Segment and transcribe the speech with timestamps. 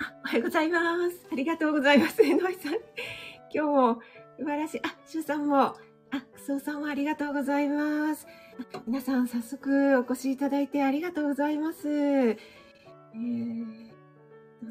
[0.00, 0.78] あ、おはようございま
[1.10, 1.26] す。
[1.30, 2.22] ありがとうございます。
[2.22, 2.74] 井上さん。
[2.74, 2.82] 今
[3.52, 4.00] 日も
[4.38, 4.80] 素晴らしい。
[4.82, 5.56] あ、シュさんも。
[5.62, 5.76] あ、
[6.32, 8.26] クソさんもありがとうございます。
[8.86, 11.88] 皆さん早速お越しいただいてありがとうございます。
[11.88, 13.92] えー、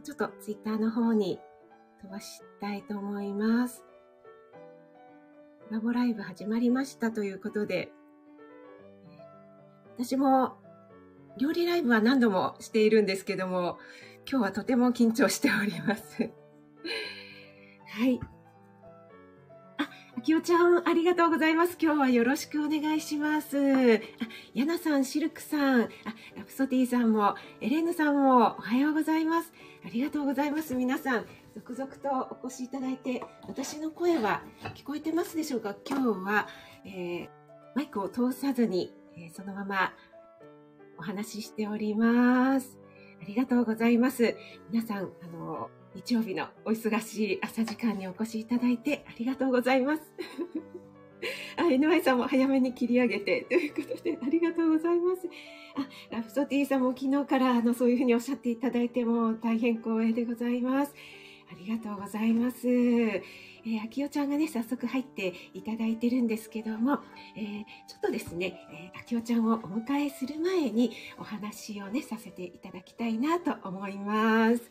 [0.04, 1.40] ちょっとツイッターの方に
[2.02, 3.84] 飛ばしたいと思います。
[5.68, 7.92] コラボライブ始まりましたということで、
[9.98, 10.58] 私も
[11.38, 13.80] 料理ライブは何度もしているんですけども、
[14.30, 16.18] 今日はとても緊張しております。
[17.98, 18.20] はい。
[19.78, 21.78] あ、あきおちゃん、ありがとうございます。
[21.80, 23.58] 今日はよろしくお願いします。
[23.58, 24.00] あ、
[24.54, 25.88] やなさん、シルクさん、あ、
[26.36, 29.52] ラプソディさんも、エレーヌさんも、おはようございます。
[29.86, 30.74] ありがとうございます。
[30.74, 34.42] 皆さん、続々とお越しいただいて、私の声は
[34.76, 35.76] 聞こえてますでしょうか？
[35.88, 36.48] 今日は、
[36.86, 37.30] えー、
[37.76, 39.94] マイクを通さずに、えー、そのまま
[40.98, 42.80] お話ししております。
[43.24, 44.36] ありがとうございます。
[44.70, 50.04] 皆さん、あの、日曜日のお忙しい朝時間にお越しいただいてありがとうございます。
[51.56, 55.30] あ、NY さんも早めに切り上げて、ということで、ありがとうございます。
[55.78, 60.94] あ、ラフソティさんも昨日から、あの、そういうふうにおっしゃっていただいても大変光栄でございます。
[61.50, 62.68] ありがとうございます。
[63.66, 67.00] えー、あきよちゃんがね、早速入っていただいてるんですけども、
[67.38, 68.60] えー、ちょっとですね、
[68.94, 74.62] えー、あきよちゃんをお迎えする前にお話をね、させていただきたいなと思います。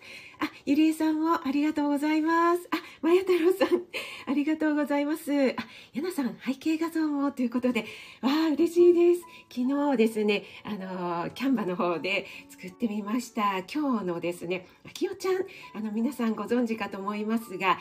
[0.41, 2.69] あ、ゆりえさんもありがとうございます。
[2.71, 3.83] あ、まや太郎さん、
[4.31, 5.33] ありがとうございます。
[5.33, 5.55] あ、
[5.95, 7.87] やなさん、背景画像もということで、
[8.21, 9.23] わあ、嬉しいです。
[9.49, 13.61] 昨日ですね、あのキャンバの方で作ってみました。
[13.61, 15.35] 今日のですね、あきよちゃん、
[15.75, 17.79] あの、皆さんご存知かと思いますが、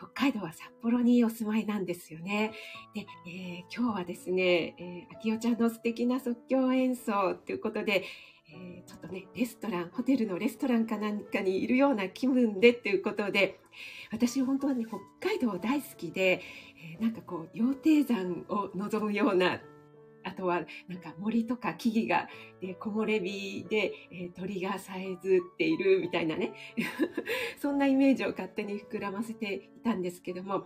[0.00, 2.52] 北海道は札幌にお住まいなんですよね。
[2.94, 8.04] で、えー、今日はですね、えー、秋代ちゃんの素敵な即興演奏ということで、
[8.48, 13.60] えー、ちょっとね、レストラン、ホテルのレストランかなんかにいるような気分でっていうことで、
[14.10, 16.40] 私本当はね、北海道大好きで、
[16.96, 19.60] えー、なんかこう、羊蹄山を望むような
[20.24, 22.28] あとはなんか森とか木々が
[22.60, 26.52] で木漏れ日で、え、鳥がさえずっているみたいなね
[27.58, 30.64] そんなイメージを勝手に膨らませていたんですけども、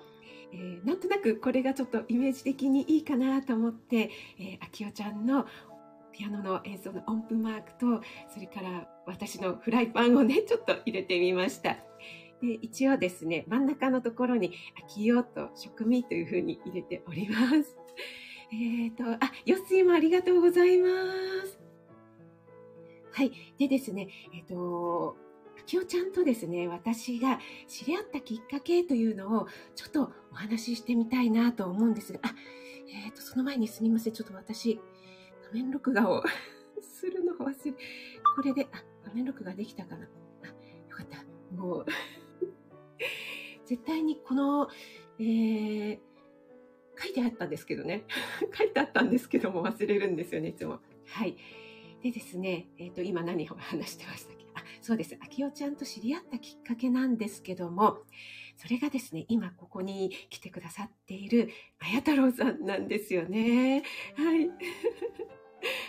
[0.53, 5.47] えー、なんとなくこれがちょっとイメージ的にいいかなと思って、えー、秋代ちゃんの
[6.13, 11.77] ピアノの演奏の音符マークとそれから私のフライパンをね ちょっと入れてみました。
[12.41, 14.53] で一応ですね真ん中のところに
[14.85, 17.84] 「秋代」と「食味」というふうに入れております。
[18.55, 20.89] えっ、ー、と、あ、よっすーもありがとうございま
[21.45, 21.59] す。
[23.13, 23.33] はい。
[23.59, 25.17] でですね、えっ、ー、と、
[25.67, 32.35] きおちゃんとですね、私が知り合ったきっかけというのをちょっとお話ししてみたいなと思うんですが、あ、
[32.89, 34.13] えっ、ー、と、その前にすみません。
[34.13, 34.81] ちょっと私、
[35.47, 36.23] 画面録画を
[36.81, 37.73] するのを忘れ、
[38.37, 40.07] これで、あ、画面録画できたかな。
[40.43, 41.25] あ、よかった。
[41.57, 41.87] もう
[43.67, 44.69] 絶対にこの、
[45.19, 45.99] えー、
[47.01, 48.05] 書いてあったんですけどね。
[48.57, 50.81] 書いてあったんですけども忘れるんですよね、いつも。
[51.07, 51.37] はい。
[52.03, 54.45] でですね、えっ、ー、と、今何を話してましたっけ？
[54.55, 55.17] あ、そうです。
[55.21, 57.99] あきおちゃんと知り合ったきっかけなんですけども、
[58.57, 63.83] それがですね、今ここに来てくださっている、あや太郎さんなんですよね。
[64.17, 64.51] はい。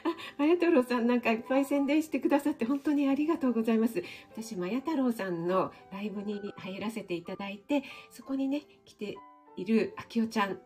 [0.06, 4.02] あ、まや太郎さんなんかいっぱい宣伝してくださって本当にありがとうございます。
[4.32, 9.16] 私、まや太郎さんのライブに入らせていただいて、そこにね、来て
[9.58, 10.62] いるあきおちゃん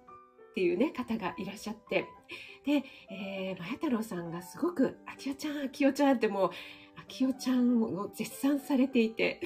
[0.60, 2.06] っていうね、方がいらっしゃって、
[2.66, 6.50] で、えー、まや太郎さんがすごく、あきおちゃん、あきおちゃんってもう、
[6.98, 9.40] あきおちゃんを絶賛されていて、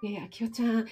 [0.00, 0.86] で、 あきおちゃん、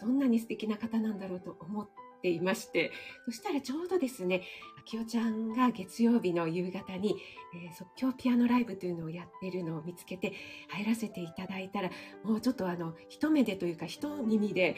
[0.00, 1.88] どんなに素敵な方なんだろうと思っ
[2.22, 2.92] ていまして、
[3.26, 4.42] そしたらちょうどですね、
[4.84, 7.16] きおちゃんが月曜日の夕方に、
[7.54, 10.32] えー、即興ピアノライブというのをやっているのを見つけて
[10.68, 11.90] 入らせていただいたら、
[12.22, 14.76] もうちょっとあの、一目でというか一耳で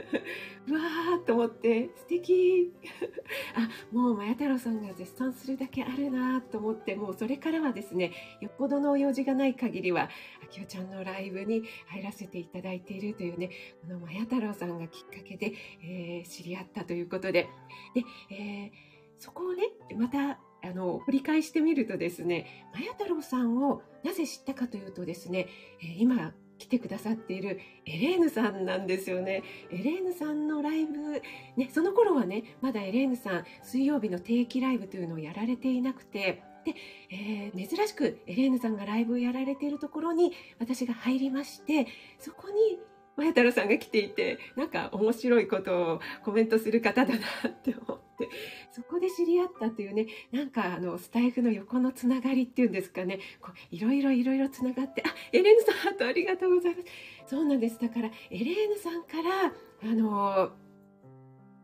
[0.66, 2.72] うわーと思って、素敵。
[3.54, 10.08] あ、もう、まや太郎さんが絶賛するだけあるなと思って、もうそれからはですね、よっぽどの用事がない限りは、
[10.42, 13.50] あきおちゃんのライブに入らせていただいているというね、
[13.82, 15.52] このまや太郎さんがきっかけで、
[15.82, 17.48] えー、知り合ったということで、
[17.94, 18.93] で、えー
[19.24, 19.62] そこをね、
[19.96, 25.48] また、あの、掘り返してみるとですね、まや太郎さんをなぜ知ったかというとですね、
[25.82, 29.42] え今来てくださっているエレーヌさんなんですよね。
[29.70, 31.22] エレーヌさんのライブ、
[31.56, 36.74] ね、その頃はね、まだエレーヌさん、水曜日の定期ライブというのをやられていなくて、で、
[37.10, 41.86] えー、珍しくエレーヌさんがライブをやられているところに私が入りまして、
[42.18, 42.78] そこに
[43.16, 47.18] 前太郎さんが来ていて、なんか面白いことをコメントする方だな
[47.48, 48.28] って思って、
[48.72, 56.86] そこで知り合ったというね、なんかあの、スタイフの横のつながりっていうんですかね、こういろいろいろいろつながって、あ、エレーヌさん、ハートありがとうございます。
[57.26, 57.78] そうなんです。
[57.80, 59.52] だから、エレーヌさんから、
[59.90, 60.52] あの、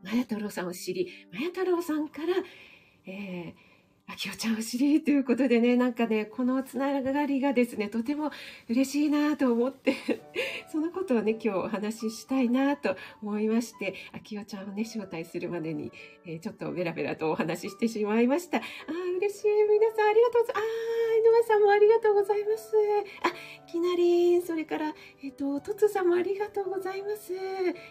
[0.02, 2.34] マヤ太郎さんを知り、マヤ太郎さんから、
[3.06, 3.69] えー
[4.10, 8.32] あきおちゃんお尻ということでね、なんかね、このつながりがですね、とても
[8.68, 9.94] 嬉しいなと思って
[10.68, 15.92] そのことをね、今日お話ししたいなと思いまして、あきおちゃんをね、招待するまでに、
[16.26, 18.58] えー、ちょっとベラベラとお話ししてしまいました。
[18.58, 18.62] あ、
[19.18, 19.48] 嬉しい。
[19.70, 20.60] 皆さんありがとうございます。
[20.60, 20.60] あ、
[21.14, 22.72] 井上さんもありがとうございます。
[23.22, 24.92] あ、きなりん、それから、
[25.22, 27.32] えっ、ー、と、とつさんもありがとうございます。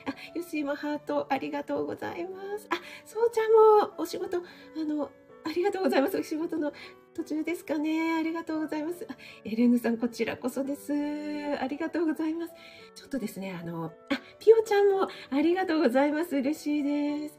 [0.05, 2.67] あ、よしもハートありがとうございます。
[2.69, 2.75] あ、
[3.05, 4.43] そうちゃんもお仕事、あ
[4.83, 5.09] の、
[5.45, 6.17] ありがとうございます。
[6.17, 6.73] お仕事の
[7.13, 8.15] 途中ですかね。
[8.17, 9.07] ありがとうございます。
[9.43, 10.93] エレンヌさん、こちらこそです。
[11.59, 12.53] ありがとうございます。
[12.95, 13.91] ちょっとですね、あの、あ、
[14.39, 16.35] ピオちゃんもありがとうございます。
[16.35, 17.37] 嬉しいです。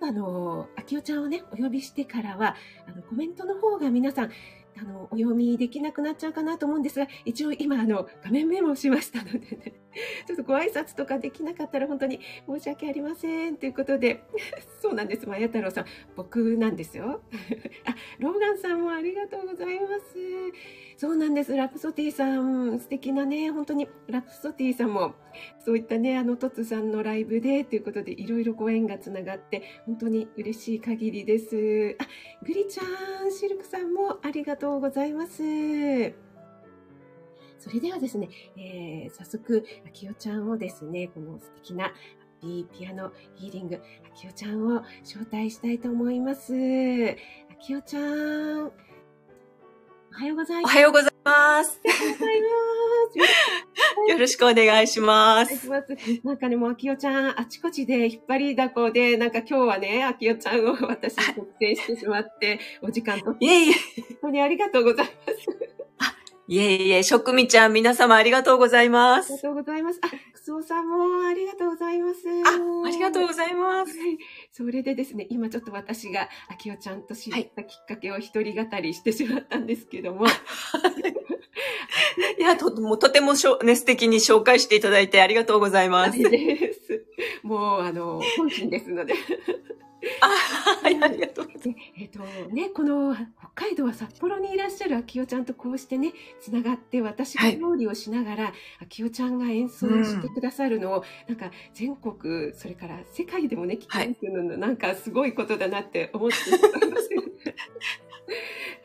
[0.00, 2.56] あの、あきおちゃんをね、お呼びしてからは、
[2.88, 4.30] あの、コメントの方が皆さん、
[4.78, 9.82] あの、お読みできなくなっちゃうかなと思うんですが、一応今、あの、画面メモしましたのでね、
[10.26, 14.24] ちょっとご挨拶とかできなかったら本当に申し訳ありませんということで、
[14.80, 15.84] そうなんです、まや太郎さん、
[16.16, 17.22] 僕なんですよ。
[17.84, 20.16] あ、ローガンさんもありがとうございます。
[20.96, 25.14] そうなんです、ラプソティさん、素敵なね、本当に、ラプソティさんも、
[25.64, 31.96] そういったね、あの、トツさんのライブでということで、いろいろご縁がつながって、本当に嬉しい限りです。
[31.98, 32.06] あ、
[32.44, 35.42] グリちゃん、シルクさんもありがとうとうございます。
[37.58, 41.90] それではですね、えー、早速、あきおちゃんをですね、この素敵なハ
[42.40, 46.52] ッピーピアノヒーリング、あきおちゃんを招待したいと思います。
[46.54, 48.72] あきおちゃん、お
[50.12, 50.72] はようございます。
[50.72, 51.11] おはようございます。
[51.24, 52.48] おはようございま
[54.08, 54.10] す。
[54.10, 55.68] よろしくお願いします。
[56.24, 63.36] なんかね、もう、あきおちゃん、あちこちで引っ張りだこで、なんか今日はね、あきおちゃんを私に特定してしまって、お時間と。
[63.38, 63.72] いえいえ。
[63.72, 65.72] 本当にありがとうございます。
[66.48, 69.32] いえいえ、職味ちゃん、皆様ありがとうございます。
[69.32, 70.00] ありがとうございます。
[70.02, 70.08] あ、
[70.42, 72.18] くそさんもありがとうございます。
[72.44, 73.96] あ、ありがとうございます。
[73.96, 74.18] はい。
[74.50, 80.24] それでですね、今ちょっと私が、あきおちゃんと知ったきっかけを一人語りしてしまったんですけども。
[80.24, 80.30] は
[82.38, 86.18] い、いや、と、もとてもしょ、ね、素敵に紹介していただいてありがとうございます。
[86.18, 87.06] です。
[87.44, 89.14] もう、あの、本心ですので。
[90.20, 90.26] あ
[90.82, 91.48] はい、ありがとう。
[91.96, 92.18] えっ、ー、と
[92.52, 106.36] ね、この北海道は札幌にいらっしゃる秋代ちゃんとこうしてね、つながって私が料理をしながら、秋代ちゃんが演奏してくださるのを、うん、なんか全国、それから世界でもね、聞けるっていうの、はい、なんかすごいことだなって思って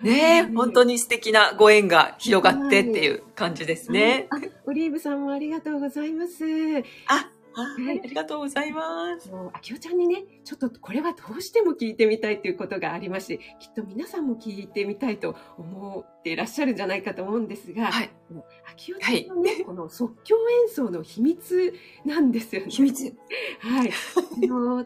[0.01, 4.27] ねえ、本当に素敵なご縁が広がってっていう感じですね。
[4.29, 6.43] はい、オリーブさんもありがとうございます。
[7.07, 7.31] あ、
[7.63, 9.29] はい、ありがとうございます。
[9.29, 18.11] もう、あきおちゃんにね、ちょっとこれはどうしても聞いてみたいということがありまして、きっと皆さんも聞いてみたいと思っていらっしゃるんじゃないかと思うんですが、はい。
[18.69, 21.73] あきおちゃんのね、はい、この即興演奏の秘密
[22.05, 22.69] なんですよね。
[22.69, 23.15] 秘密
[23.59, 23.89] はい。
[23.89, 24.85] あの、多分、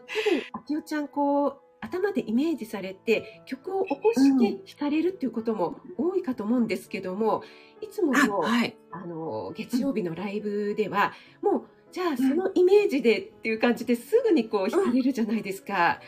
[0.52, 7.42] あきおちゃん、こう、頭でイメージされて曲を起こして弾かれるっていうことも多いかと思うんですけども、
[7.80, 16.00] いつもの、はい、あの、月曜日のライブでは、もうじゃあそのイメージでっていう感じですぐにこう弾かれるじゃないですか。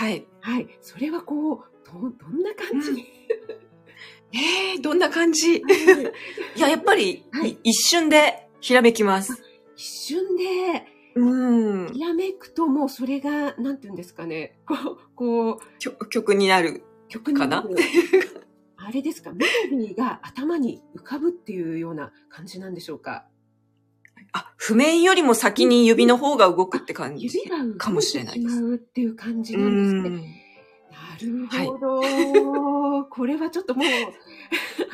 [0.00, 0.26] うん、はい。
[0.40, 0.68] はい。
[0.80, 5.62] それはこう、ど、どんな感じ、うん、えー、どんな感じ、い
[6.56, 9.42] や、やっぱり、はい、一瞬でひらめきます。
[9.76, 11.92] 一瞬で、うん。
[11.92, 14.58] ひらめくともうそれが、なんて言うんですかね。
[14.66, 16.08] こう、こう。
[16.08, 16.82] 曲になる。
[17.08, 17.76] 曲になる。
[18.76, 23.26] あれですか、メロディーが頭に浮かぶっていうような感じなんでしょうか？
[24.32, 27.28] あ、譜面よりも先に指の方が動くって感じ
[27.78, 28.56] かもしれないです。
[28.56, 30.44] 指が動いてしまうっていう感じなんですね。
[30.90, 33.86] なるほど、はい、これはちょっともう、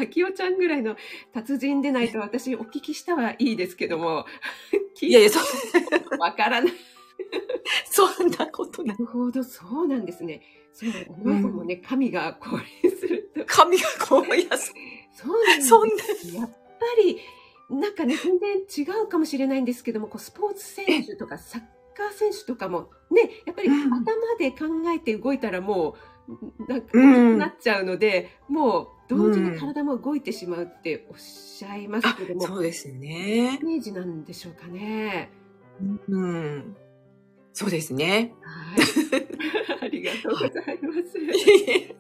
[0.03, 0.97] あきおちゃんぐらいの
[1.33, 4.25] 達人でないと私お聞きしたはいいですけども。
[5.01, 6.19] いやいや、そう。
[6.19, 6.73] わからない。
[7.91, 8.97] そんなことない。
[8.97, 10.43] なるほど、そうなんですね。
[10.73, 13.45] そう、お母さんもね、神が降臨すると。
[13.47, 14.81] 神が降臨する。
[15.15, 15.69] そうなんです。
[15.69, 15.95] そんな。
[16.41, 16.57] やっぱ
[17.03, 17.21] り、
[17.75, 21.63] なんかね、全然違うかもしれないんですけども、こうスポーツ選手とかサッ
[21.95, 24.03] カー選手とかも、ね、やっぱり頭
[24.39, 25.97] で考えて動いたらも
[26.29, 33.59] う、なんか、なっちゃうので、もう、同時に体も動いてしまうっておっしゃいますけども、そうですね。
[33.61, 35.31] イメージなんでしょうかね。
[36.09, 36.77] うん。
[37.55, 38.35] そうですね。
[38.43, 38.75] は
[39.87, 39.87] い。
[39.87, 41.17] ありがとうございます。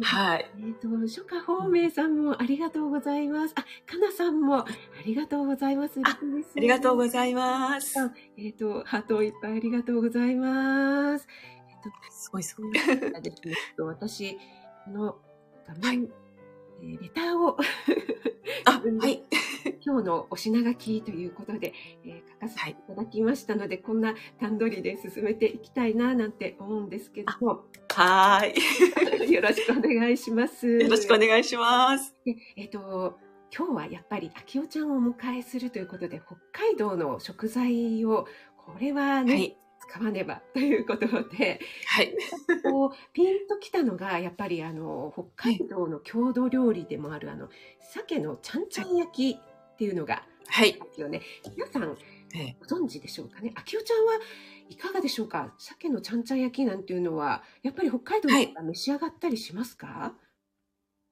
[0.00, 0.50] はい。
[0.58, 3.54] えっ、と、初夏方明さんもありがとうございます。
[3.56, 4.66] あ、かなさんもあ
[5.04, 6.00] りがとうございます。
[6.04, 7.98] あありがとうごいざいます。
[8.36, 11.26] えっ、と、ハートをいっぱいありがとうございます。
[11.68, 12.72] えっ、と、すごいすごい。
[13.78, 14.36] 私、
[14.84, 15.18] この
[15.66, 16.08] 画面、
[16.80, 17.56] えーレターを
[18.66, 19.22] あ、はい。
[19.86, 21.74] 今日のお品書きということで、
[22.06, 29.32] えー書かせていただきましたので、こんな段取りで進めていきたいななんて思うんですけども、はーい。
[29.32, 30.66] よろしくお願いします。
[30.66, 32.16] よろしくお願いします。
[32.24, 33.18] でえっ、と、
[33.56, 38.26] 今日はやっぱり、秋代ちゃんをお迎えするということで、北海道の食材を、
[38.56, 39.56] これはね、はい。
[39.86, 42.14] 使わねばということで、はい。
[42.62, 47.48] こうピンときたのが、やっぱりあの、北海道の郷土料理でもある、あの、
[47.80, 49.38] 鮭のちゃんちゃん焼き
[49.74, 50.72] っていうのがはい。
[50.74, 51.20] ですよね。
[51.56, 51.96] 皆さん、
[52.34, 53.52] ええご存知でしょうかね？
[53.54, 54.12] 秋代ちゃんは
[54.68, 55.52] いかがでしょうか？
[55.58, 60.14] 鮭のちゃんちゃん焼きなんていうのは、やっぱり北海道では召し上がったりしますか、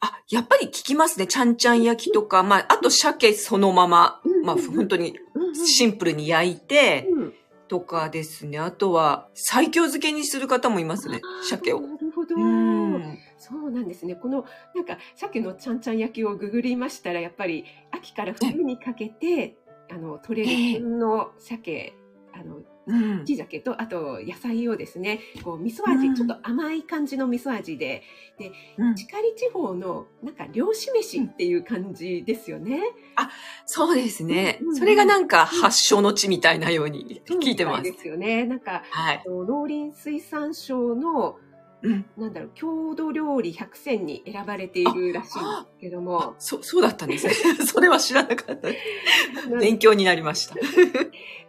[0.00, 1.26] あ、やっぱり聞きますね。
[1.26, 5.18] ちゃんちゃん焼きとか、まあ、あと鮭そのまま、うんまあ、本当に
[5.66, 7.34] シンプルに焼いて、うん
[7.68, 8.58] とかですね。
[8.58, 11.22] あとは、西京漬けにする方もいますね。
[11.48, 11.80] 鮭を。
[12.22, 12.36] ほど。
[12.36, 13.18] うん。
[13.38, 14.14] そうなんですね。
[14.14, 19.56] この、なんか、鮭のちゃんちゃん焼きをググりましたら、やっぱり、秋から冬にかけて、
[19.90, 21.94] あの、取れる旬の鮭、
[22.32, 23.24] あの、うん。
[23.24, 28.02] 地鮭と、あと、野菜をですね、こう、味噌味、うんちょっと甘い感じの味噌味で、
[28.76, 32.80] うん地狩地方の、なんか、漁師飯っていう感じですよね。
[33.66, 34.76] そうですねうんうん。
[34.76, 37.82] それがなんか発祥の地みたいなように聞いてます。
[37.84, 38.44] ですよね。
[38.44, 39.28] なんか、はいあ。
[39.28, 41.38] の農林水産省の、
[41.82, 42.04] うん。
[42.16, 47.34] なんだろう、郷土料理100選に選ばれているらしいんですけども、そ、そうだったんですね。
[47.66, 48.68] それは知らなかった。
[49.58, 50.54] 勉強になりました。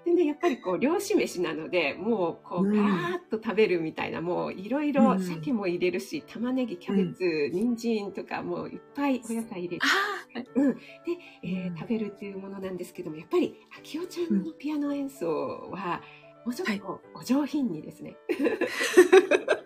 [0.05, 10.73] でね、やっぱりこう、漁師飯なので、もう、こう、うんガーッと食べるみたいな、もう、いろいろうん鮭も入れるし、玉ねぎ、キャベツ、人参とか、もう、いっぱいお野菜入れて、うん。
[10.73, 10.81] で、
[11.43, 16.01] えーうん食べるっていうものなんですけども、やっぱり、秋代ちゃんのピアノ演奏は、
[16.45, 18.17] もうちょっとお上品にですね、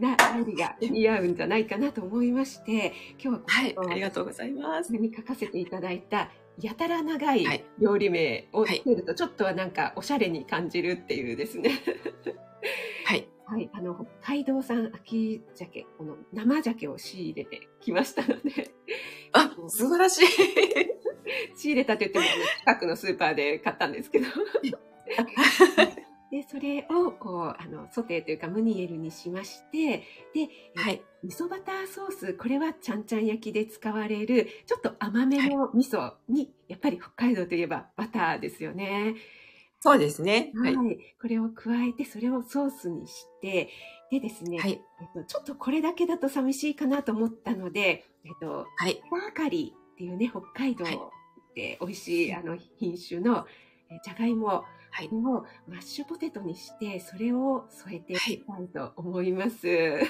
[0.00, 2.92] な、入りが似合うんじゃないかなと思いまして、
[3.22, 3.74] 今日はこはい。
[3.74, 4.92] のありがとうございます。
[4.92, 6.30] に書かせていただいた、
[6.60, 11.70] やたら長いはい料理名をはいつけると、ちょっとはなんかおしゃれに感じるっていうですね。
[13.04, 13.26] はい。
[13.50, 14.04] はい、あの、北
[14.34, 18.70] 海道産秋鮭、この生鮭を仕入れてきましたので、
[19.32, 20.26] あ、素晴らしい。
[21.56, 22.24] 仕入れたと言っても、
[22.60, 24.26] 近くのスーパーで買ったんですけど。
[26.30, 31.02] で、それを、こう、あの、ソテーというか、ムニエルにしまして、で、はい。
[31.24, 39.16] 味噌バターソース、これはちゃんちゃん焼きで使われる、ちょっと甘めの味噌に、やっぱり北海道といえばバターですよね。
[39.80, 40.52] そうですね。
[40.54, 40.74] ははい。
[40.92, 40.98] い。
[41.20, 43.68] これを加えて、それをソースにして、
[44.10, 44.80] でですね、はい。
[45.00, 49.00] えっと、ちょっとこれだけだと寂しいかなと思ったので、えっと、はい。
[49.10, 50.98] バーカリーっていうね、北海道はい
[51.54, 53.46] で美味しい、あの品種の
[53.90, 55.08] えじゃがいもはい。
[55.12, 59.62] をマッシュポテトにして、それを添えていきたいと思います。
[59.62, 60.06] で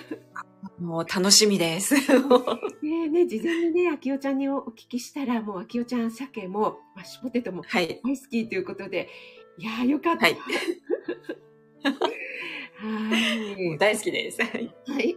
[0.78, 1.94] もう楽しみです。
[2.82, 8.00] ね、事前にね、秋代ちゃんにお聞きしたら、もう秋代ちゃん鮭もマッシュポテトもはい。
[8.04, 9.08] 大好きということで、
[9.58, 10.26] いやーよかった。
[10.26, 10.36] はい。
[12.80, 13.18] は
[13.58, 13.78] い。
[13.78, 14.40] 大好きです。
[14.40, 15.16] はい。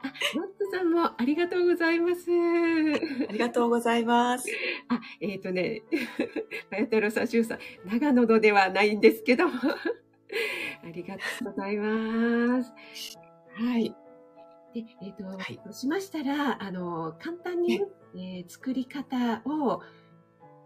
[0.00, 0.12] はい。
[0.12, 2.30] あ、ロットさんもありがとうございます。
[3.28, 4.46] ありがとうございます。
[4.88, 5.82] あ、えっ、とね、
[6.70, 9.54] パヤ太郎さん、シュウさん、長野のではないんですけども、
[10.84, 12.72] ありがとうございます。
[13.54, 13.94] はい。
[14.74, 19.82] で、えっ、と、はいそうしましたら、あの、簡単にね、えー作り方を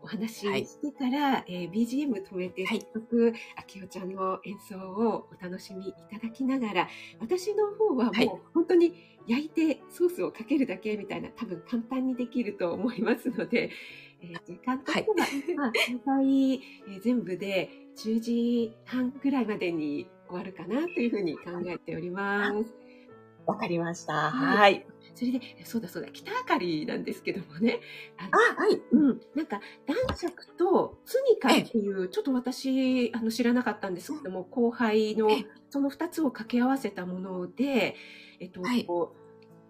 [0.04, 2.80] お話ししてから、えー BGM 止めて、はい。
[2.92, 6.88] 早速、あきおちゃんの演奏をお楽しみいただきながら、
[7.20, 8.26] 私の方ははい。
[8.26, 8.94] もう本当に
[9.26, 13.70] 焼いてソースをかけるだけみたいな、多分簡単にできると思いますので、
[14.20, 22.83] えー時間としては、まあ、大体、えー全部で10時半ぐらいまでに終わるかなというふうに考えております。
[23.46, 24.12] わかりました。
[24.14, 24.86] ははい。
[25.14, 27.80] それで、そうだそうだ、北あかりなんですけどもね、
[28.18, 28.80] あのあ、はい。
[28.90, 37.94] うん、なんか男爵とツニカっていう、ちょっと私あの知らなかったんですけども、後輩のえその2つを掛け合わせたもので、
[38.40, 38.86] えっと、はい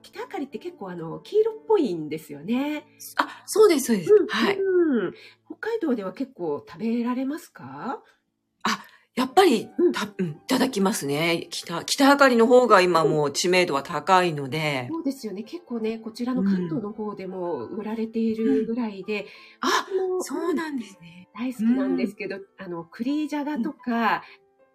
[0.03, 2.87] 北あかりって結構あの黄色っぽいんですよね。
[3.17, 4.13] あ、そうです、そうです。
[4.13, 4.59] うんはい。
[4.59, 5.13] うん
[5.47, 8.03] 北海道では結構食べられますか？
[9.15, 11.47] やっぱりうん、た、うん、いただきますね。
[11.51, 14.89] 北、北あかりの方が今もう知名度は高いので。
[14.91, 15.45] そうですよね。
[15.45, 19.27] 結構ね、こちらの関東の方でも売られているぐらいで、
[19.61, 21.29] あ、私もそうなんですね。
[21.33, 24.25] 大好きなんですけど、あの、栗じゃがとか、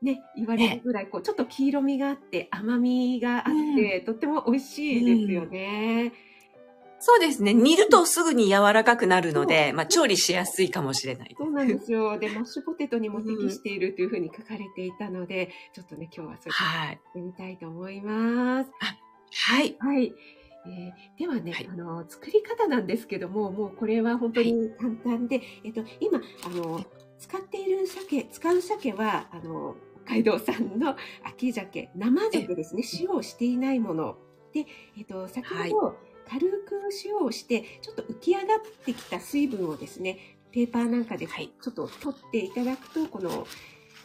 [0.01, 6.13] ね、言われるぐらい、こう、ちょっと黄色みがあって、甘みがあって、とっても美味しいですよね。
[6.99, 7.53] そうですね。
[7.53, 11.35] 煮るとすぐに柔らかくなるので、まあ、調理しやすいかもしれない。
[11.37, 12.17] そうなんですよ。
[12.19, 16.89] で、マッシュポテトにも適しているというふうに書かれていたので、ちょっとね、今日はそれはい。
[16.89, 18.71] やってみたいと思います。
[19.31, 19.75] はい。
[19.79, 20.13] はい。
[20.65, 26.85] えーではね、はいあの、作り方なんですけども、もうこれは本当に簡単で、えっと、今、あの、
[27.17, 29.75] 使っている鮭、使う鮭は、あの、
[30.05, 34.17] 北海道産の秋鮭、生鮭ですね、塩をしていないもの。
[34.53, 34.65] で、
[34.97, 35.97] えっと、先ほど、
[36.29, 43.45] 軽く塩をして、ちょっと浮き上がってきた水分をですね、ペーパーなんかでちはいょっと取っていただくと、この、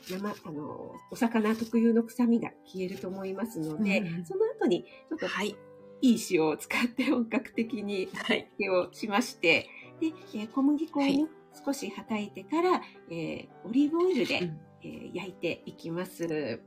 [0.09, 5.57] 生、あの、お魚特有の臭みが消えると思いますので、うんその後に、ちょっとはい。
[6.03, 8.51] いい塩を使って本格的にはい。
[8.59, 9.69] 手をしまして、
[10.01, 11.29] で、えー小麦粉をね、はい
[11.65, 16.27] 少しはたいてから、えーオリーブオイルで、うんえー焼いていきます。
[16.27, 16.61] で、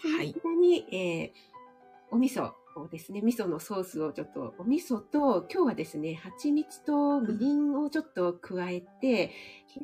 [0.00, 1.54] そのはい間に、えー
[2.10, 9.30] お味噌をですね、味噌のソースをちょっと、お味噌と、今日はですね、蜂蜜とみりんをちょっと加えて、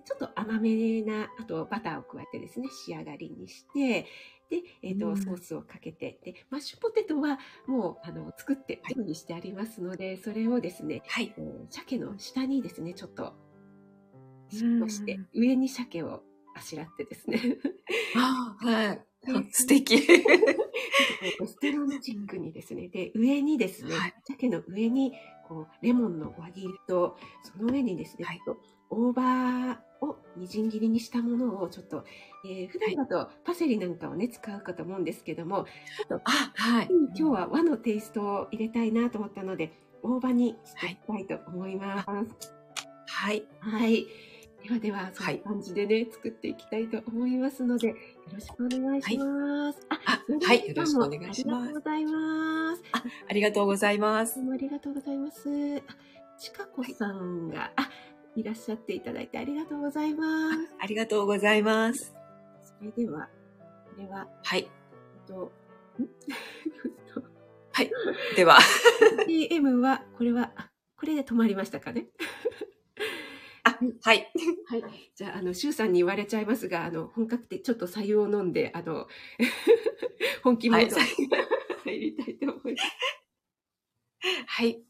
[0.05, 4.07] ちょっと甘めな、あとバターを加えてですね、仕上がりにして、
[4.51, 5.17] で、えっ、と、うん。
[5.17, 8.95] ソースをかけて、で、マッシュポテトはもう、あの、作ってはい。
[8.95, 11.33] 準備してありますので、それをですね、はい。
[11.37, 13.35] えー鮭の下にですね、ちょっと、
[14.53, 14.81] うん。
[14.81, 16.23] そして、上に鮭を
[16.57, 17.41] あしらってですね、
[18.17, 18.89] ああ、はい。
[18.89, 19.10] うん。
[19.51, 19.97] 素敵。
[19.97, 25.13] レストランチックにですね、で、上にですね、はい鮭の上に、
[25.49, 28.41] こう、レモンの輪切りと、その上にですね、はい
[28.93, 32.05] 大葉をみじん切りにしたものをちょっと、
[32.45, 36.89] えー普段だとパセリなんかをね、使うかと思うんですけども、ちょっと、あ、はい。
[36.89, 39.73] うん今日は和のテイストを入れたいなと思ったので、
[40.03, 42.07] 大葉にしていきたいと思います。
[43.07, 43.45] はい。
[43.61, 44.07] はい。
[44.63, 47.95] ではでは、そんはない感じでね、作っていきたいと思いますので、よ
[48.33, 49.87] ろしくお願いします。
[49.89, 50.69] あ、あ、はい。
[50.69, 51.75] よろしくお願いしますありがとう。
[51.75, 52.83] ございます。
[53.29, 54.45] ありがとうございますどう。
[54.45, 55.49] もありがとうございます。
[55.89, 55.97] あ、
[56.39, 57.89] ちかこさんが、あ、
[58.37, 60.59] いらっしゃっていただいてありがとうございます。
[60.81, 62.15] ありがとうございます。
[62.63, 63.29] それでは、
[63.97, 64.61] これは、はい。
[64.61, 64.69] えっ
[65.27, 65.53] と、
[65.99, 66.07] ん？
[68.37, 68.59] では、
[69.27, 72.09] DM は、これは、あこれで止まりましたかね？
[73.65, 74.33] あ、はい。
[74.67, 74.85] はい。
[75.15, 79.07] じゃあ、あの、シュウさんに言われちゃいますが、あの、本格的、ちょっと採用を飲んで、あの、
[80.43, 81.03] 本気モードに
[81.85, 82.87] 入りたいと思います。
[84.47, 84.83] はい。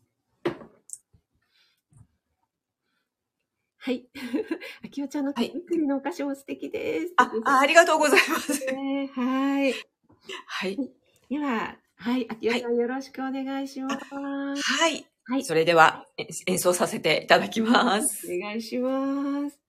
[3.82, 4.06] はい。
[4.84, 7.14] あきおちゃんの手はい作りのお菓子も素敵です。
[7.16, 8.66] あ、あありがとうございます。
[8.66, 9.74] ねはい。
[10.46, 10.76] はい。
[11.30, 12.26] では、はい。
[12.30, 14.62] あきおちゃんよろしくお願いします。
[14.62, 15.06] はい。
[15.30, 15.44] はい。
[15.44, 18.26] それでは、え演奏させていただきます。
[18.26, 19.60] お願いします。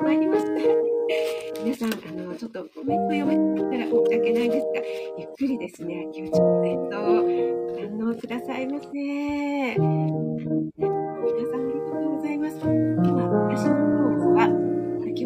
[0.00, 0.48] 参りました。
[1.62, 4.72] 皆さん、あの、ちょっとコメント読めなかったら申し訳ないんですが、
[5.18, 7.02] ゆっくりですね、秋内コメントを
[7.78, 8.88] 堪能くださいませ。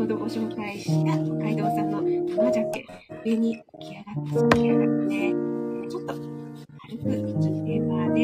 [0.06, 1.14] ほどご紹介した。
[1.18, 2.86] 北海道産の生鮭、
[3.24, 5.14] 上に浮き上がって、浮き上がって、
[5.90, 8.20] ちょっと軽くペーパーで、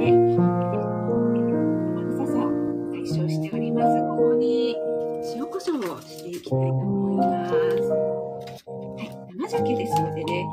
[0.00, 0.10] で、
[2.10, 2.50] 臭さを
[2.90, 3.86] 解消しております。
[4.00, 4.76] ここに
[5.36, 7.52] 塩コショウをしていきたいと思います。
[7.54, 7.60] は
[9.04, 10.46] い、生鮭ですのでね、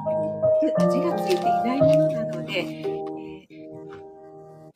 [0.77, 3.01] 味がついていないものなので、えー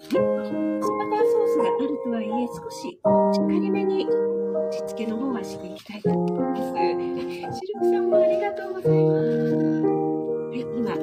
[0.02, 4.08] スパターソースがあるとはいえ、少ししっかりめに
[4.70, 6.56] 味付けの方はしていきたいと思いま
[7.54, 7.60] す。
[7.60, 9.26] シルクさんもありがとうございます。
[9.26, 10.96] はい、今、え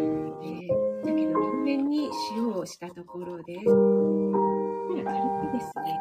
[1.02, 3.64] ー、鮭の両面に塩をしたところです。
[3.66, 6.00] これ軽くですね。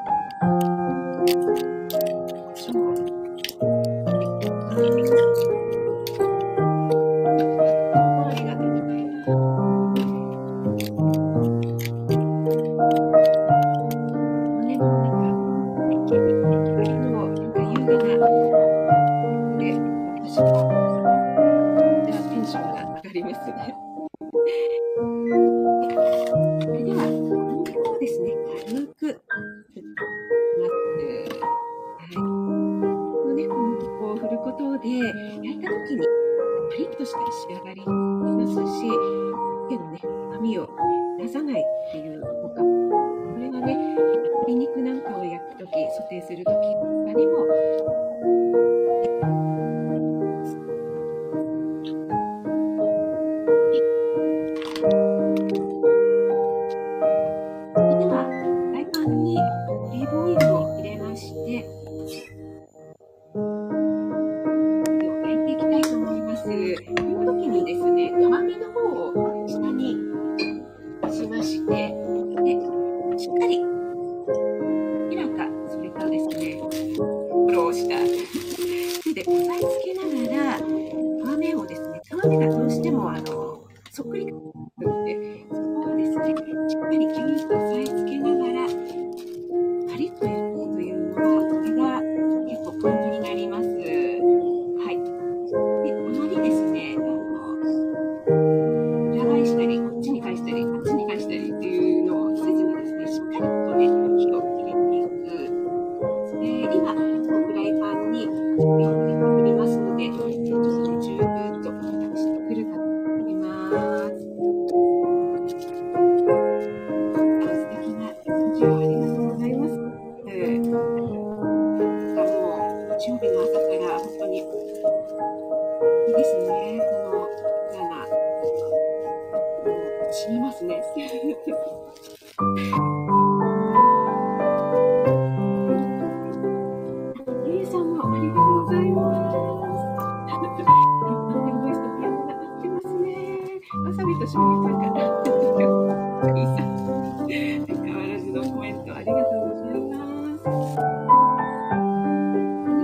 [146.21, 149.97] 変わらずのコメントありがとうございま
[150.37, 150.43] す。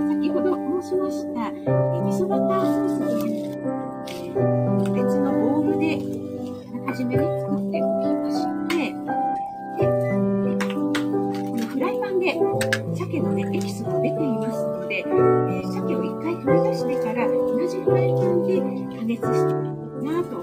[0.09, 1.51] 先ほど申しました、え
[2.01, 4.33] 味噌バターソースという、
[4.87, 6.01] え、別のボウルで、
[6.73, 8.73] あらかじめ、作っておきまして、
[9.77, 9.85] で、
[10.73, 10.81] こ
[11.57, 12.33] のフライパンで、
[12.95, 18.61] 鮭のね、エキスも出ていますので、え、鮭を1回取り出してから、同じフライパンで
[18.97, 20.36] 加熱していきたいなと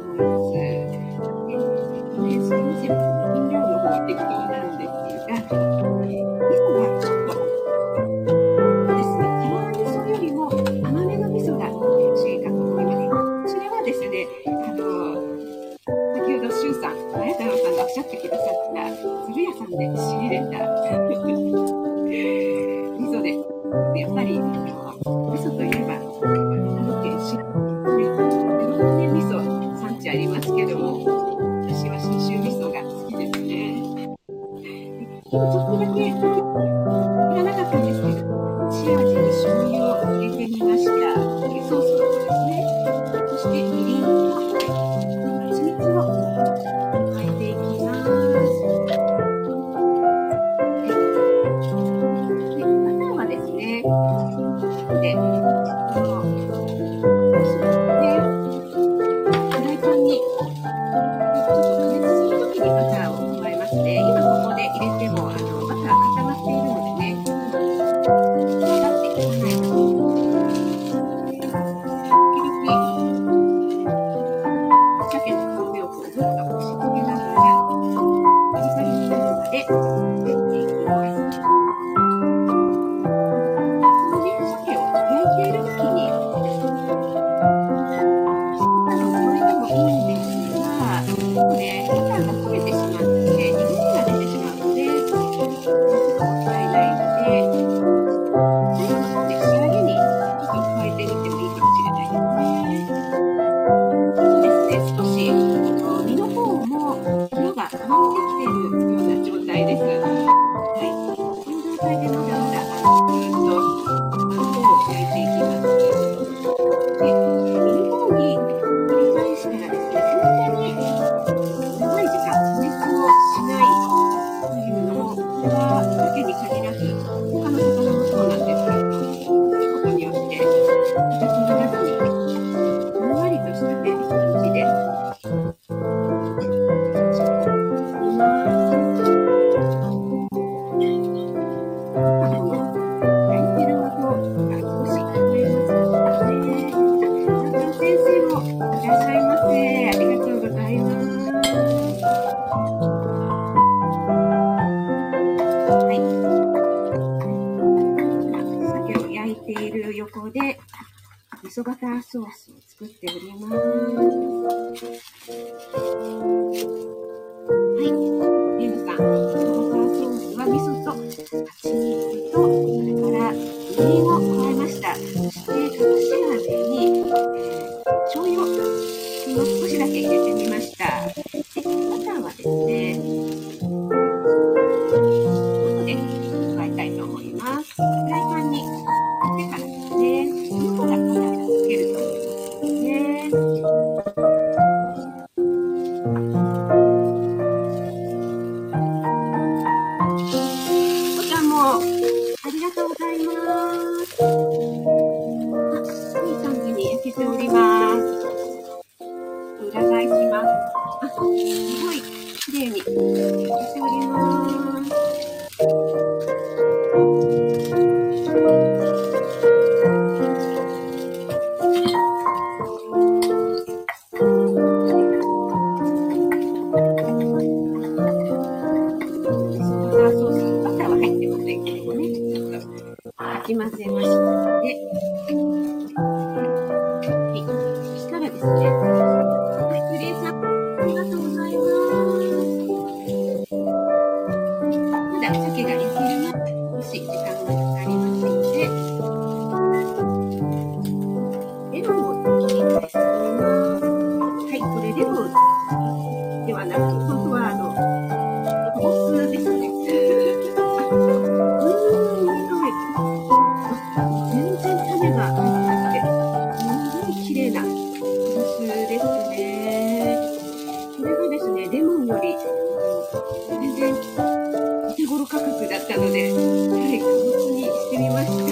[273.49, 278.43] 全然お手頃価格だったので、はい、お物にしてみました。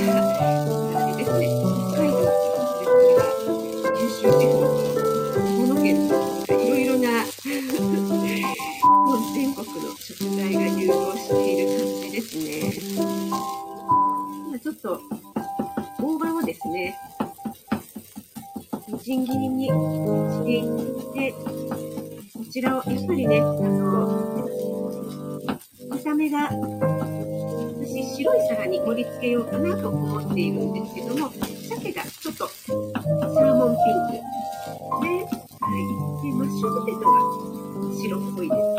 [1.17, 2.17] ですね、北海道、
[3.99, 4.83] 九州、とか、
[9.35, 12.51] 全国の食材が融合している感じですね。
[14.49, 15.01] 今ちょっと、
[15.99, 16.97] 大葉をですね、
[18.93, 21.52] ん切りにしていって、
[22.53, 24.47] ちらを、やっぱりね、あの、
[25.91, 26.51] 見た目が、
[27.81, 34.21] 私、白い皿に盛り付けようかなと思っているんですけども、鮭がちょっと、サーモンピンク。
[35.03, 35.25] ね、
[35.61, 35.81] はい。
[36.27, 37.17] で、マッシュポテトが
[37.99, 38.72] 白っぽいです。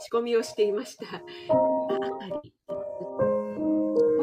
[0.00, 1.04] 仕込みをしていました。
[1.06, 1.20] あ
[2.42, 2.74] り、ポ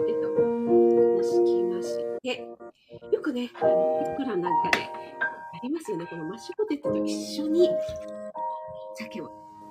[0.01, 2.47] テトを敷きまして、
[3.11, 6.05] よくね、あの、ピックラなんかでありますよね。
[6.05, 7.69] このマッシュポテトと一緒に
[8.95, 9.25] 鮭を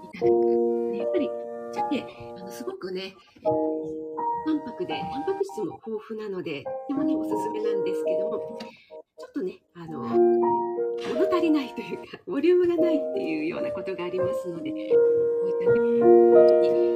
[0.05, 0.97] いただく。
[0.97, 1.31] やっぱり
[1.73, 3.15] 鮭、あの、すごくね、
[4.47, 8.59] 淡白で、タンパク質も豊富なので、とてもね、おすすめなんですけども、
[9.19, 10.03] ちょっとね、あの、
[11.35, 14.81] 足りないというか、ボリュームがないっていうようなことがありますので、こう
[15.49, 16.94] いったね、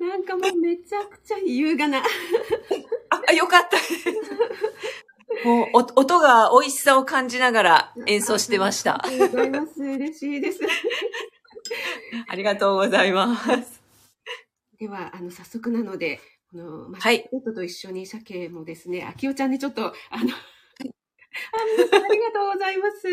[0.00, 2.02] なんかもうめちゃくちゃ優雅な。
[3.28, 3.76] あ、よかった。
[5.48, 9.08] もうお、音が美味しさを感じながら演奏してましたあ。
[9.08, 9.82] りがとうございます。
[9.82, 10.60] 嬉しいです。
[12.28, 13.82] ありがとうございます。
[14.78, 23.08] では、あの、早速なので、この、まあ、はいペットと一緒に鮭もですね、あきおちゃんにちょっと、あの、あありがとうございます。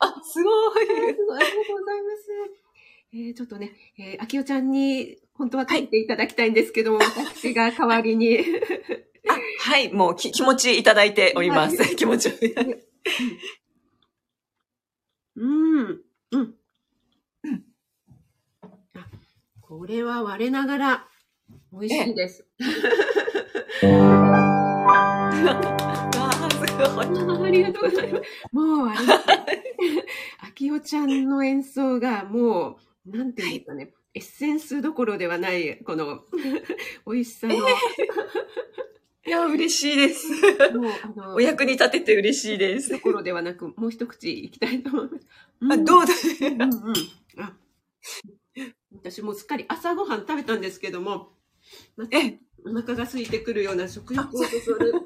[0.00, 0.86] あ、すごい。
[0.86, 2.67] すごいありがとうございます。
[3.10, 8.38] えー、ちょっとね、えー、あきおちゃんに、本当は書いていただきたいんですけども、 私が代わりに。
[9.60, 11.82] はい、もうき気持ちいただいております。
[11.82, 12.32] は気持ちを。
[15.36, 16.02] うん。
[16.32, 16.54] うん。
[18.94, 19.08] あ、
[19.62, 21.08] これは我ながら
[21.72, 22.46] 美味しいです。
[23.84, 23.88] わ
[25.24, 26.68] あ、すごい。
[26.78, 28.24] あありがとうございます。
[28.52, 28.98] もう、あれ
[30.40, 32.76] あきおちゃんの演奏がもう、
[33.10, 36.24] なんていうんですかね、エッセンスどころではない、この、
[37.06, 40.28] 美味しさの、いや、嬉しいです。
[40.72, 42.98] もう、あの、お役に立てて嬉しいですど。
[43.00, 45.26] ころではなく、もう一口いきたいと思います。
[45.72, 46.70] あ、んどうだうんうん。
[47.38, 47.52] あ
[48.94, 51.28] 私もうすっかり朝ごはん食べたんですけども、
[51.96, 54.92] またえ、お腹が空いてくるような食欲をそそる。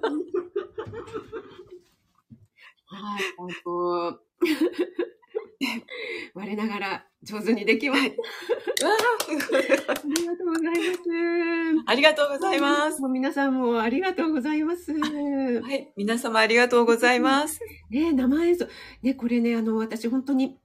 [2.87, 4.19] はい、あの、
[6.35, 8.13] 我ながら上手にできまし
[8.81, 8.89] た。
[8.89, 9.33] わあり
[10.27, 11.83] がとうございます。
[11.87, 13.01] あ、ありがとうございます。
[13.01, 14.93] もう皆さんもありがとうございます。
[14.93, 17.61] ねはい、皆様ありがとうございます。
[17.91, 18.67] 生演奏。
[19.03, 20.59] ね、これね、あの、私本当に、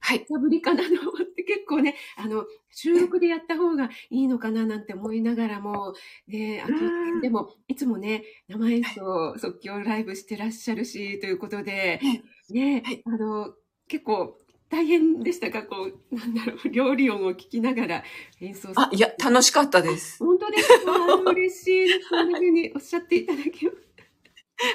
[0.00, 0.20] はい。
[0.20, 5.94] 久ぶりかなと思って結構ね、あの、収録でやった方がいいのかななんて思いながらも、
[6.26, 12.00] ね、あうんでも、いつもね、生演奏、即興ライブしてらっしゃるし、ということで、
[12.48, 13.54] ね、はいあの、
[13.90, 14.38] 結構
[14.70, 15.64] 大変でしたか？
[15.64, 18.04] こう、なんだろう、料理音を聞きながら
[18.40, 20.18] 演奏するあ、いや、楽しかったです。
[20.24, 21.14] 本当ですか？
[21.32, 22.08] 嬉しいです。
[22.08, 23.76] そんな風におっしゃっていただきます。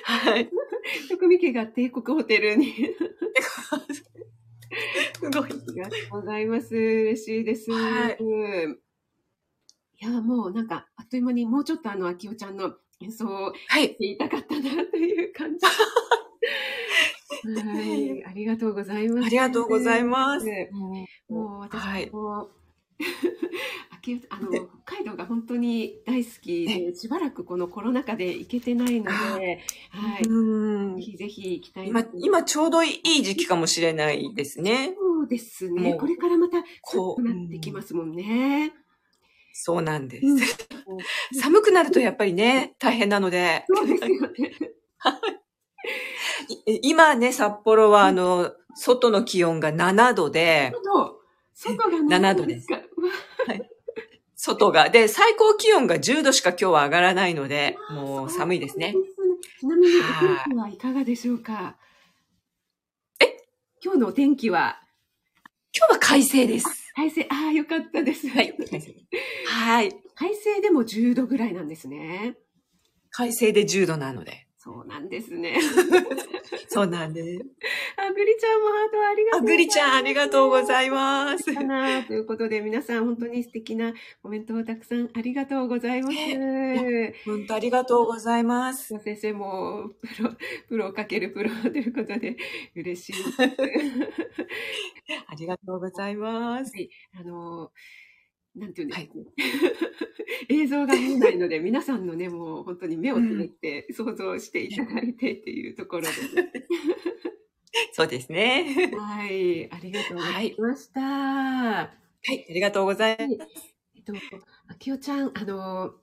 [0.03, 0.49] はい。
[1.09, 2.73] 職味家が帝国ホテルに。
[2.73, 2.81] す
[5.29, 5.33] ごい。
[5.33, 6.75] ありがとうございます。
[6.75, 7.71] 嬉しいです。
[7.71, 8.79] はいうん
[9.97, 13.95] いや、もうなんか、あっという間にもうちょっとあの、あきおちゃんの演奏をはい。
[13.97, 15.65] 言いたかったなという感じ。
[15.65, 15.75] はい、
[18.27, 19.25] ありがとうございます。
[19.25, 20.45] ありがとうございます。
[21.29, 22.49] もう私はいも、
[24.29, 24.51] あの、
[24.85, 30.23] 北海道が本当に大好きで、しばらくこのコロナ禍で行けてないので、はい。
[30.27, 34.93] うんぜひぜひ行きたい今今ちょうどいい時期かもしれないですね。
[34.97, 35.95] そうですね。
[35.95, 38.73] これからまたこう寒くなってきますもんね。
[39.53, 40.25] そうなんです。
[40.25, 40.39] うん
[41.33, 44.74] 寒くなるとやっぱりね、大変なので、そうですよね。
[46.65, 50.73] い今ね、札幌はあの、外の気温が7度で。
[51.53, 52.75] 外が7 7度ですすか。
[52.75, 53.11] うわ
[54.35, 58.93] 外が、で、最高気温が10度しか今日は上がらないので、もう寒いですね。
[59.59, 61.77] ちなみにおはい天気はいかがでしょうか？
[63.21, 63.25] え？
[63.81, 64.81] 今日のお天気は、
[65.75, 66.91] 今日は快晴です。
[66.95, 68.27] 快晴、ああ、よかったです。
[68.27, 68.55] はい。
[69.47, 69.95] はい。
[70.15, 72.35] 快晴でも10度ぐらいなんですね。
[73.11, 74.44] 快晴で10度なので。
[74.65, 75.59] そうなんですね。
[76.67, 77.45] そうなんです。
[77.97, 81.53] あぐりちゃんもハートありがとあうぐりちゃん、ありがとうございます。
[81.53, 83.93] かなということで、皆さん本当に素敵な
[84.23, 86.15] コメントをたくさんありがとうございます。
[87.25, 88.97] 本当ありがとうございます。
[88.97, 90.35] 先生もプロ、
[90.67, 92.35] プロをかけるプロということで、
[92.75, 93.13] 嬉しい。
[95.27, 96.73] ありがとうございます。
[97.13, 97.71] あの、
[98.55, 99.25] なんていうんですかね。
[100.49, 106.07] 映像が見えないので、皆さんのね、もう本当に目をつめて想像していただいてっていうところで、
[107.91, 108.91] そうですね。
[108.97, 111.01] はい、ありがとうございました。
[111.01, 111.91] は
[112.29, 113.75] い、ありがとうございます。
[113.95, 114.13] えっと、
[114.67, 115.95] あきおちゃん、あの、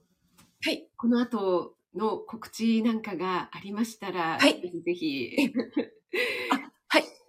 [0.64, 0.88] はい。
[0.96, 5.36] この後の告知なんかがありましたら、はいぜひぜひ。
[6.50, 6.72] はい。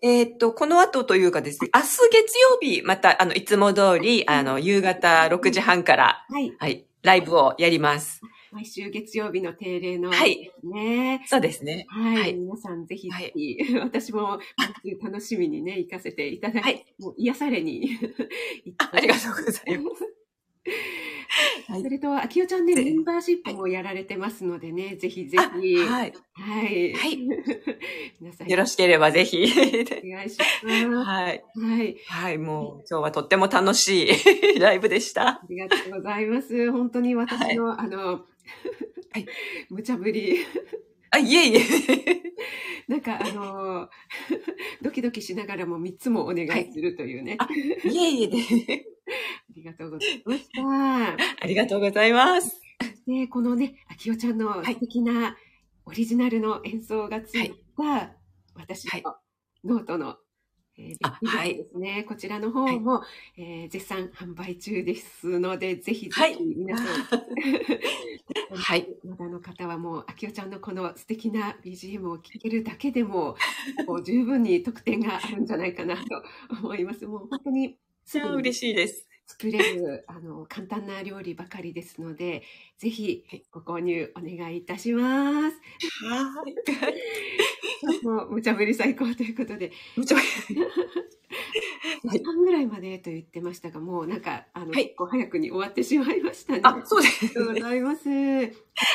[0.05, 6.53] えーっと、この後というかですね、明日月曜日、また、あの、いつも通り、あの、夕方6時半から、はい。
[6.59, 8.21] はい、ライブをやります。
[8.51, 10.51] 毎週月曜日の定例の、はい。
[10.61, 11.23] ね。
[11.25, 11.85] そうですね。
[11.87, 12.21] はい。
[12.21, 13.33] はい皆さんぜひはい
[13.81, 14.39] 私も
[15.01, 20.13] 楽しみにね、行かせていただいて、はいもう癒されに行ってあありがとうございます。
[21.67, 25.75] はいそれと、あきおちゃんね、でメンバーシップもやられてますのでね、ぜひぜあひ。
[25.77, 26.13] はい。
[26.33, 26.93] はい。
[26.93, 27.17] はい。
[28.21, 29.37] 皆さん、よろしければぜひ。
[29.43, 30.65] お願いします。
[30.67, 31.43] はい。
[31.55, 31.97] はい。
[32.07, 32.37] はい。
[32.37, 34.09] もう今日はとっても楽し
[34.55, 35.27] い ライブでした。
[35.27, 36.71] ありがとうございます。
[36.71, 38.25] 本当に私の、あの、
[39.11, 39.27] はい
[39.69, 40.39] 無茶ぶり。
[41.11, 41.61] あ、いえいえ。
[42.87, 43.89] なんか、あの、
[44.81, 47.37] ドキドキしながらも3つもお願いするというね。
[47.39, 47.47] あ
[47.87, 48.37] いえいえで。
[48.37, 50.61] ありがとうございました。
[51.43, 52.61] ありがとうございます。
[53.05, 55.35] で、このね、あきおちゃんのはい素敵な
[55.85, 58.15] オリジナルの演奏がついた、
[58.55, 59.17] 私はいの
[59.65, 60.15] ノートの、
[60.77, 62.05] えーはいですね。
[62.07, 63.03] こちらの方も、
[63.37, 66.87] えー絶賛販売中ですので、ぜひぜはいひ皆さん、
[68.55, 68.87] はい。
[69.03, 73.35] まだの方はもう、あきおちゃんのこの素敵な BGM を聴けるだけでも、
[73.85, 76.23] もう十分に得点があるんじゃないかなと
[76.61, 77.05] 思います。
[77.05, 79.09] もう本当にすぐに嬉しいです。
[79.25, 82.43] 作れる、あの、簡単な料理ばかりですので、
[82.77, 85.57] ぜひはいご購入お願いいたします。
[86.05, 86.55] はい。
[88.05, 90.25] もう、無茶ぶり最高ということで、むちゃはい
[92.23, 96.61] 半ぐらいまでと言ってましたが、もうなんか、あの、はい結構早くに終わってしまいましたね。
[96.63, 98.09] あ、そうですありがとうございます。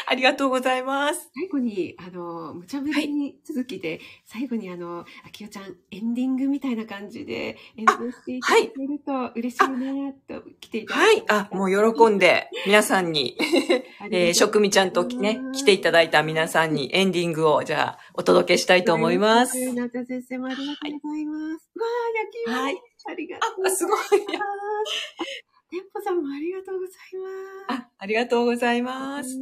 [0.06, 1.30] ありがとうございます。
[1.34, 10.27] 最後に、あの、無茶ぶりに続きで、最後にあの、あきおちゃん、エンディングみたいな感じで演奏していただけると嬉しいなと
[10.60, 11.24] 来ていただはい。
[11.28, 13.36] あ、もう喜んで、皆さんに、
[14.12, 19.72] えー、職味ちゃんとね、来ていただいた皆さんにエンディングを、じゃあ、お届けしたいと思います。
[19.72, 21.70] なた先生もありがとうございます。
[21.78, 22.62] わあ、焼き芋。
[22.62, 22.82] はい。
[23.06, 23.96] ありがとうございあ、すごい。
[23.96, 24.10] ます。
[25.70, 26.96] 店舗さんもありがとうござい
[27.68, 27.82] ます。
[27.82, 29.38] あ、ありがとうございます。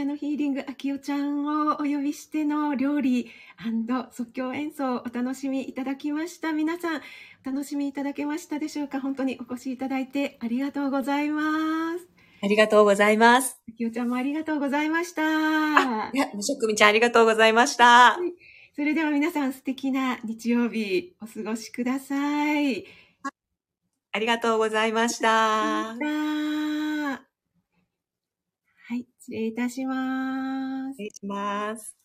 [0.00, 3.30] アノヒーリングあきおちゃんをお呼びしての料理
[4.12, 6.52] 即興演奏をお楽しみいただきました。
[6.52, 7.00] 皆さん、お
[7.44, 9.00] 楽しみいただけましたでしょうか？
[9.00, 12.06] 本当にお越しいただいてありがとうございます。
[12.42, 13.58] ありがとうございます。
[13.68, 15.22] あきおちゃんもありがとうございました。
[15.22, 18.16] いや、無職みちゃんありがとうございました。
[18.76, 22.86] それでは皆さん素敵な日曜日お過ごしください。
[24.12, 25.96] ありがとうございました。
[29.28, 31.04] 失礼いたします失。
[31.04, 31.96] 礼します。